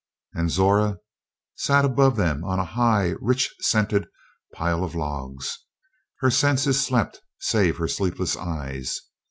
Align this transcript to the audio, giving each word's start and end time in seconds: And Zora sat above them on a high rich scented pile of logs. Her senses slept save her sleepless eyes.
And 0.33 0.49
Zora 0.49 0.97
sat 1.53 1.85
above 1.85 2.15
them 2.17 2.43
on 2.43 2.57
a 2.57 2.65
high 2.65 3.13
rich 3.21 3.53
scented 3.59 4.07
pile 4.51 4.83
of 4.83 4.95
logs. 4.95 5.59
Her 6.21 6.31
senses 6.31 6.83
slept 6.83 7.21
save 7.37 7.77
her 7.77 7.87
sleepless 7.87 8.35
eyes. 8.35 8.99